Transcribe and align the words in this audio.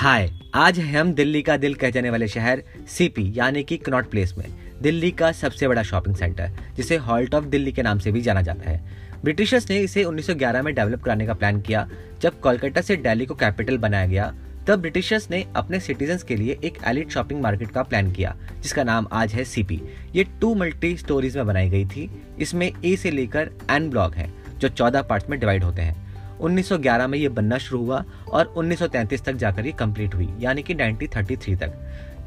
हाय, 0.00 0.30
आज 0.54 0.78
है 0.78 1.00
हम 1.00 1.12
दिल्ली 1.14 1.40
का 1.42 1.56
दिल 1.56 1.74
कह 1.74 1.90
जाने 1.90 2.10
वाले 2.10 2.28
शहर 2.28 2.62
सीपी 2.88 3.32
यानी 3.36 3.62
कि 3.62 3.76
कनॉट 3.76 4.08
प्लेस 4.10 4.34
में, 4.38 4.46
दिल्ली 4.82 5.10
का 5.10 5.30
सबसे 5.32 5.68
बड़ा 5.68 5.82
शॉपिंग 5.82 6.16
सेंटर 6.16 6.50
जिसे 6.76 6.96
हॉल्ट 6.96 7.34
ऑफ़ 7.34 7.44
दिल्ली 7.44 7.72
के 7.72 7.82
नाम 7.82 7.98
से 7.98 8.12
भी 8.12 8.20
जाना 8.20 8.42
जाता 8.42 8.70
है। 8.70 8.80
ब्रिटिशर्स 9.24 9.70
ने 9.70 9.78
इसे 9.78 10.04
1911 10.04 10.62
में 10.62 10.74
डेवलप 10.74 11.02
कराने 11.02 11.26
का 11.26 11.34
प्लान 11.34 11.60
किया, 11.60 11.88
जब 12.20 12.40
कोलकाता 12.40 12.80
से 12.80 12.96
दिल्ली 12.96 13.26
को 13.26 13.34
कैपिटल 13.34 13.78
बनाया 13.78 14.06
गया, 14.06 14.34
तब 14.66 14.80
ब्रिटिशर्स 14.80 15.30
ने 15.30 15.44
अपने 15.56 15.80
सिटीजन्स 15.80 16.22
के 16.22 16.36
लिए 16.36 16.58
एक 16.64 16.78
एलिट 16.86 17.10
शॉपिंग 17.10 17.42
मार्केट 17.42 17.70
का 17.70 17.82
प्लान 17.82 18.12
किया, 18.12 18.36
जिसका 18.62 18.84
नाम 18.84 19.08
आज 19.12 19.34
है 19.34 19.44
सीपी 19.44 19.82
ये 20.14 20.24
टू 20.40 20.54
मल्टी 20.54 20.96
स्टोरीज 20.96 21.36
में 21.36 21.46
बनाई 21.46 21.70
गई 21.70 21.84
थी। 21.84 22.10
इसमें 22.38 22.72
ए 22.84 22.96
से 22.96 23.10
लेकर 23.10 23.50
एन 23.70 23.90
ब्लॉक 23.90 24.16
है, 24.16 24.32
जो 24.58 24.68
चौदह 24.68 25.02
पार्ट 25.02 25.30
में 25.30 25.40
डिवाइड 25.40 25.64
होते 25.64 25.82
हैं। 25.82 26.09
1911 26.42 27.06
में 27.06 27.18
ये 27.18 27.28
बनना 27.28 27.58
शुरू 27.58 27.84
हुआ 27.84 28.04
और 28.28 28.54
1933 28.56 29.24
तक 29.24 29.32
जाकर 29.32 29.66
ये 29.66 29.72
कंप्लीट 29.72 30.14
हुई, 30.14 30.28
यानी 30.40 30.62
कि 30.62 30.74
1933 30.74 31.56
तक। 31.56 31.72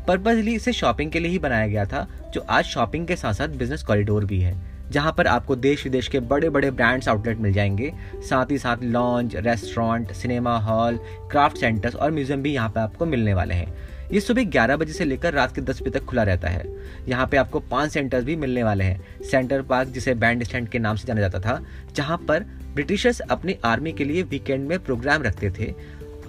पर्पजली 0.07 0.55
इसे 0.55 0.73
शॉपिंग 0.73 1.11
के 1.11 1.19
लिए 1.19 1.31
ही 1.31 1.39
बनाया 1.39 1.67
गया 1.67 1.85
था, 1.85 2.07
जो 2.33 2.41
आज 2.41 2.65
शॉपिंग 2.65 3.07
के 3.07 3.15
साथ 3.15 3.33
साथ 3.33 3.47
बिज़नेस 3.47 3.83
कॉरिडोर 3.83 4.25
भी 4.25 4.39
है, 4.39 4.73
जहाँ 4.91 5.13
पर 5.17 5.27
आपको 5.27 5.55
देश 5.55 5.83
विदेश 5.83 6.07
के 6.07 6.19
बड़े 6.19 6.49
बड़े 6.49 6.71
ब्रांड्स 6.71 7.07
आउटलेट 7.09 7.37
मिल 7.37 7.53
जाएँगे। 7.53 7.93
साथ 8.15 8.51
ही 8.51 8.57
साथ 8.57 8.77
launch 8.83 9.35
restaurant 9.35 10.11
cinema 10.11 10.57
hall 10.57 10.97
craft 11.31 11.57
centres 11.57 11.95
और 11.95 12.11
म्यूज़ियम 12.11 12.41
भी 12.41 12.53
यहाँ 12.53 12.69
पे 12.69 12.79
आपको 12.79 13.05
मिलने 13.05 13.33
वाले 13.33 13.53
हैं। 13.53 13.73
ये 14.11 14.19
सुबह 14.19 14.43
11 14.43 14.77
बजे 14.77 14.93
से 14.93 15.05
लेकर 15.05 15.33
रात 15.33 15.55
के 15.55 15.61
10 15.61 15.81
बजे 15.81 15.89
तक 15.89 16.05
खुला 16.05 16.23
रहता 16.23 16.49
है। 16.49 16.63
यहाँ 17.07 17.27
पे 17.27 17.37
आपको 17.37 17.59
पाँच 17.59 17.91
सेंटर्स 17.91 18.23
भी 18.23 18.35
मिलने 18.35 18.63
वाले 18.63 18.83
हैं। 18.83 19.23
सेंटर 19.23 19.61
पार्क 19.61 19.89
जिसे 19.89 20.13
बैंड 20.13 20.43
स्टैंड 20.43 20.69
के 20.69 20.79
नाम 20.79 20.95
से 20.95 21.07
जाना 21.07 21.21
जाता 21.21 21.39
था, 21.39 21.63
जहाँ 21.95 22.17
पर 22.17 22.45
ब्रिटिशर्स 22.73 23.19
अपनी 23.19 23.57
आर्मी 23.65 23.91
के 23.91 24.03
लिए 24.03 24.23
वीकेंड 24.23 24.67
में 24.67 24.83
प्रोग्राम 24.83 25.23
रखते 25.23 25.49
थे। 25.49 25.73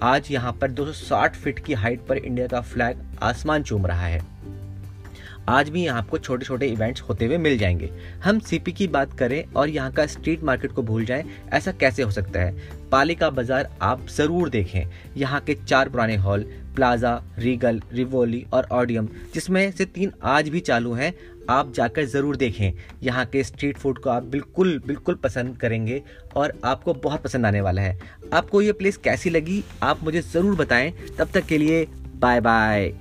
आज 0.03 0.27
यहाँ 0.31 0.53
पर 0.53 0.71
260 0.71 1.35
फीट 1.35 1.59
की 1.59 1.73
हाइट 1.73 2.05
पर 2.05 2.17
इंडिया 2.17 2.47
का 2.47 2.61
फ्लैग 2.61 2.97
आसमान 3.21 3.63
चूम 3.63 3.87
रहा 3.87 4.05
है। 4.05 4.21
आज 5.49 5.69
भी 5.69 5.83
यहाँ 5.83 5.97
आपको 5.97 6.17
छोटे 6.17 6.45
छोटे 6.45 6.67
इवेंट्स 6.67 7.01
होते 7.01 7.25
हुए 7.25 7.37
मिल 7.37 7.57
जाएँगे। 7.57 7.89
हम 8.23 8.39
सीपी 8.39 8.71
की 8.71 8.87
बात 8.87 9.13
करें 9.13 9.43
और 9.53 9.69
यहाँ 9.69 9.91
का 9.91 10.05
स्ट्रीट 10.07 10.43
मार्केट 10.43 10.71
को 10.71 10.83
भूल 10.83 11.05
जाएँ, 11.05 11.23
ऐसा 11.53 11.71
कैसे 11.71 12.03
हो 12.03 12.11
सकता 12.11 12.39
है? 12.39 12.55
पालिका 12.91 13.29
बाज़ार 13.29 13.69
आप 13.81 14.07
ज़रूर 14.07 14.49
देखें। 14.49 14.85
यहाँ 15.17 15.41
के 15.41 15.53
चार 15.57 15.89
पुराने 15.89 16.15
हॉल 16.15 16.45
प्लाजा 16.75 17.15
रीगल 17.39 17.81
रिवोली 17.93 18.45
और 18.53 18.67
ऑडियम 18.71 19.07
जिसमें 19.33 19.71
से 19.71 19.85
तीन 19.85 20.11
आज 20.23 20.49
भी 20.49 20.59
चालू 20.59 20.93
हैं, 20.93 21.13
आप 21.49 21.71
जाकर 21.73 22.05
ज़रूर 22.05 22.35
देखें। 22.35 22.73
यहाँ 23.03 23.25
के 23.25 23.43
स्ट्रीट 23.43 23.77
फ़ूड 23.77 23.99
को 23.99 24.09
आप 24.09 24.23
बिल्कुल 24.25 24.81
बिल्कुल 24.87 25.15
पसंद 25.15 25.57
करेंगे 25.57 26.01
और 26.35 26.53
आपको 26.65 26.93
बहुत 26.95 27.23
पसंद 27.23 27.45
आने 27.45 27.61
वाला 27.61 27.81
है। 27.81 27.97
आपको 28.33 28.61
ये 28.61 28.71
प्लेस 28.71 28.97
कैसी 28.97 29.29
लगी, 29.29 29.63
आप 29.83 30.03
मुझे 30.03 30.21
ज़रूर 30.23 30.55
बताएँ। 30.55 30.91
तब 31.17 31.29
तक 31.33 31.45
के 31.45 31.57
लिए 31.57 31.87
बाय 32.15 32.41
बाय 32.41 32.93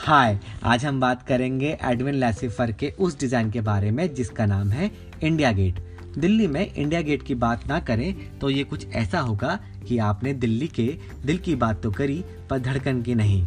हाय 0.00 0.38
आज 0.64 0.84
हम 0.84 1.00
बात 1.00 1.22
करेंगे 1.22 1.76
एडविन 1.84 2.14
लैसिफर 2.14 2.70
के 2.72 2.88
उस 2.98 3.18
डिज़ाइन 3.20 3.50
के 3.50 3.60
बारे 3.60 3.90
में 3.90 4.14
जिसका 4.14 4.46
नाम 4.46 4.70
है 4.70 4.90
इंडिया 5.22 5.50
गेट 5.52 5.80
दिल्ली 6.18 6.46
में 6.46 6.74
इंडिया 6.74 7.00
गेट 7.00 7.22
की 7.22 7.34
बात 7.34 7.66
ना 7.68 7.80
करें 7.80 8.38
तो 8.38 8.50
ये 8.50 8.64
कुछ 8.64 8.86
ऐसा 8.88 9.20
होगा 9.20 9.58
कि 9.88 9.98
आपने 9.98 10.32
दिल्ली 10.34 10.68
के 10.68 10.86
दिल 11.26 11.38
की 11.38 11.54
बात 11.54 11.82
तो 11.82 11.90
करी, 11.90 12.24
पर 12.50 12.58
धड़कन 12.58 13.02
की 13.02 13.14
नहीं। 13.14 13.44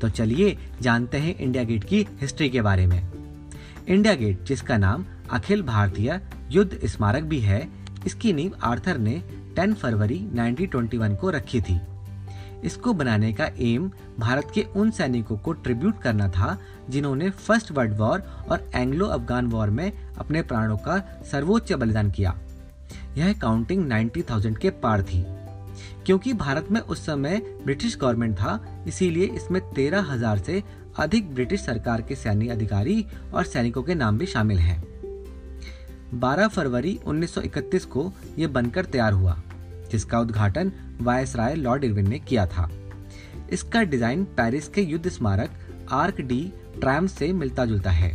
तो 0.00 0.08
चलिए 0.08 0.56
जानते 0.82 1.18
हैं 1.18 1.38
इंडिया 1.38 1.64
गेट 1.64 1.84
की 1.84 2.06
हिस्ट्री 2.20 2.48
के 2.50 2.62
बारे 2.62 2.86
में। 2.86 3.00
इंडिया 3.88 4.14
गेट 4.14 4.44
जिसका 4.44 4.76
नाम 4.76 5.06
अखिल 5.30 5.62
भारतीय 5.62 6.20
युद्ध 6.50 6.86
स्मारक 6.86 7.22
भी 7.22 7.40
है, 7.40 7.66
इसकी 8.06 8.32
नींव 8.32 8.56
आर्थर 8.62 8.98
ने 8.98 9.22
10 9.58 9.74
फरवरी 9.74 10.24
1921 10.34 11.16
को 11.16 11.30
रखी 11.30 11.60
थी। 11.60 11.80
इसको 12.64 12.92
बनाने 12.92 13.32
का 13.32 13.48
एम 13.58 13.90
भारत 14.18 14.50
के 14.54 14.66
उन 14.76 14.90
सैनिकों 14.90 15.36
को 15.38 15.52
ट्रिब्यूट 15.52 16.02
करना 16.02 16.28
था 16.28 16.58
जिन्होंने 16.90 17.30
फ़र्स्ट 17.30 17.72
वर्ल्ड 17.72 17.96
वॉर 17.96 18.20
और 18.50 18.70
एंग्लो 18.74 19.06
अफगान 19.06 19.46
वॉर 19.46 19.70
में 19.70 19.92
अपने 20.18 20.42
प्राणों 20.42 20.76
का 20.76 20.98
सर्वोच्च 21.32 21.72
बलिदान 21.72 22.10
किया। 22.10 22.38
यह 23.16 23.32
काउंटिंग 23.32 23.86
90,000 23.86 24.58
के 24.58 24.70
पार 24.70 25.02
थी। 25.02 25.24
क्योंकि 26.06 26.32
भारत 26.32 26.68
में 26.70 26.80
उस 26.80 27.06
समय 27.06 27.42
ब्रिटिश 27.64 27.96
गवर्नमेंट 27.96 28.36
था 28.36 28.84
इसीलिए 28.88 29.26
इसमें 29.26 29.60
तेरह 29.72 30.12
हज़ार 30.12 30.38
से 30.38 30.62
अधिक 30.98 31.34
ब्रिटिश 31.34 31.60
सरकार 31.60 32.02
के 32.02 32.14
सैन्य 32.14 32.48
अधिकारी 32.48 33.06
और 33.34 33.44
सैनिकों 33.44 33.82
के 33.82 33.94
नाम 33.94 34.18
भी 34.18 34.26
शामिल 34.26 34.58
हैं। 34.58 34.82
12 36.20 36.48
फरवरी 36.48 36.98
1931 37.06 37.84
को 37.84 38.12
यह 38.38 38.48
बनकर 38.48 38.84
तैयार 38.84 39.12
हुआ। 39.12 39.42
जिसका 39.90 40.20
उद्घाटन 40.20 40.72
वायसराय 41.00 41.54
लॉर्ड 41.54 41.84
इरविन 41.84 42.08
ने 42.08 42.18
किया 42.18 42.46
था। 42.46 42.70
इसका 43.52 43.82
डिज़ाइन 43.84 44.24
पेरिस 44.36 44.68
के 44.68 44.82
युद्ध 44.82 45.08
स्मारक 45.08 45.50
आर्क 45.92 46.20
डी 46.20 46.40
ट्रैम 46.80 47.06
से 47.06 47.32
मिलता 47.32 47.64
जुलता 47.64 47.90
है। 47.90 48.10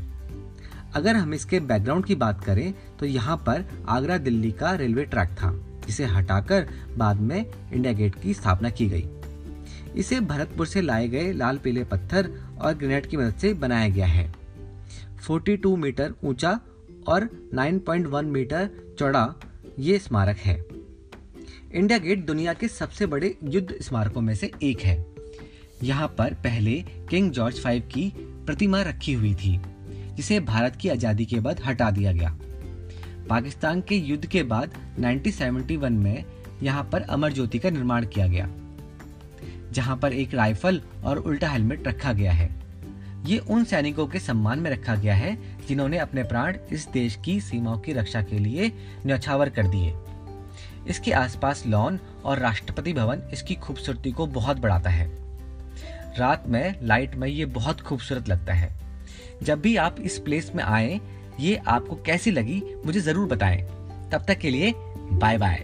अगर 0.95 1.15
हम 1.15 1.33
इसके 1.33 1.59
बैकग्राउंड 1.61 2.05
की 2.05 2.15
बात 2.15 2.43
करें 2.43 2.73
तो 2.99 3.05
यहाँ 3.05 3.37
पर 3.37 3.65
आगरा 3.89 4.17
दिल्ली 4.17 4.51
का 4.51 4.73
रेलवे 4.75 5.05
ट्रैक 5.05 5.29
था, 5.33 5.51
जिसे 5.87 6.05
हटाकर 6.05 6.67
बाद 6.97 7.19
में 7.19 7.45
इंडिया 7.73 7.93
गेट 7.93 8.15
की 8.21 8.33
स्थापना 8.33 8.69
की 8.69 8.87
गई। 8.89 9.07
इसे 9.95 10.19
भरतपुर 10.21 10.67
से 10.67 10.81
लाए 10.81 11.07
गए 11.07 11.31
लाल 11.33 11.57
पीले 11.57 11.83
पत्थर 11.83 12.29
और 12.61 12.73
ग्रेनेड 12.73 13.05
की 13.05 13.17
मदद 13.17 13.37
से 13.37 13.53
बनाया 13.53 13.87
गया 13.89 14.05
है। 14.05 14.31
42 15.21 15.75
मीटर 15.77 16.13
ऊँचा 16.23 16.59
और 17.07 17.27
9.1 17.53 18.25
मीटर 18.25 18.69
चौड़ा 18.99 19.33
ये 19.79 19.97
स्मारक 19.99 20.37
है। 20.37 20.55
इंडिया 21.73 21.97
गेट 21.97 22.25
दुनिया 22.25 22.53
के 22.53 22.67
सबसे 22.67 23.05
बड़े 23.05 23.35
युद्ध 23.45 23.75
स्मारकों 23.81 24.21
में 24.21 24.33
से 24.35 24.49
एक 24.63 24.79
है। 24.79 24.95
यहाँ 25.83 26.07
पर 26.17 26.33
पहले 26.43 26.73
किंग 27.09 27.29
जॉर्ज 27.31 27.59
फाइव 27.59 27.83
की 27.93 28.11
प्रतिमा 28.45 28.81
रखी 28.81 29.13
हुई 29.13 29.33
थी, 29.35 29.59
जिसे 30.15 30.39
भारत 30.41 30.75
की 30.75 30.89
आज़ादी 30.89 31.25
के 31.25 31.39
बाद 31.39 31.61
हटा 31.65 31.89
दिया 31.91 32.11
गया। 32.11 32.35
पाकिस्तान 33.29 33.81
के 33.81 33.95
युद्ध 33.97 34.25
के 34.25 34.43
बाद 34.43 34.73
1971 34.99 35.89
में 35.91 36.23
यहाँ 36.63 36.83
पर 36.91 37.01
अमर 37.01 37.33
ज्योति 37.33 37.59
का 37.59 37.69
निर्माण 37.69 38.05
किया 38.05 38.27
गया, 38.27 38.49
जहाँ 39.71 39.97
पर 39.97 40.13
एक 40.13 40.33
राइफल 40.33 40.81
और 41.03 41.17
उल्टा 41.17 41.49
हेलमेट 41.49 41.87
रखा 41.87 42.13
गया 42.13 42.31
है। 42.33 42.49
ये 43.25 43.37
उन 43.39 43.63
सैनिकों 43.63 44.07
के 44.07 44.19
सम्मान 44.19 44.59
में 44.59 44.71
रखा 44.71 44.95
गया 44.95 45.15
है, 45.15 45.37
जिन्होंने 45.67 45.97
अपने 45.99 46.23
प्राण 46.23 46.57
इस 46.71 46.87
देश 46.93 47.19
की 47.25 47.39
सीमाओं 47.41 47.79
की 47.79 47.93
रक्षा 47.93 48.21
के 48.21 48.39
लिए 48.39 48.71
न्यौछावर 49.05 49.49
कर 49.49 49.67
दिए। 49.67 49.93
इसके 50.91 51.11
आसपास 51.11 51.63
लॉन 51.67 51.99
और 52.25 52.39
राष्ट्रपति 52.39 52.93
भवन 52.93 53.21
इसकी 53.33 53.55
खूबसूरती 53.55 54.11
को 54.11 54.27
बहुत 54.27 54.57
बढ़ाता 54.57 54.89
है। 54.89 55.09
रात 56.17 56.43
में 56.47 56.75
लाइट 56.83 57.15
में 57.15 57.27
ये 57.27 57.45
बहुत 57.45 57.81
खूबसूरत 57.81 58.29
लगता 58.29 58.53
है। 58.53 58.71
जब 59.43 59.61
भी 59.61 59.75
आप 59.77 59.99
इस 59.99 60.17
प्लेस 60.19 60.51
में 60.55 60.63
आए, 60.63 60.99
ये 61.39 61.55
आपको 61.55 61.95
कैसी 61.95 62.31
लगी, 62.31 62.61
मुझे 62.85 62.99
ज़रूर 62.99 63.27
बताएँ। 63.27 63.61
तब 64.11 64.25
तक 64.27 64.37
के 64.37 64.49
लिए 64.49 64.73
बाय 65.11 65.37
बाय 65.37 65.63